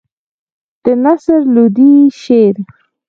[0.83, 2.55] د نصر لودي شعر.